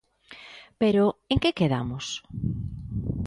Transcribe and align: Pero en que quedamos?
Pero 0.81 1.03
en 1.33 1.37
que 1.43 1.57
quedamos? 1.59 2.05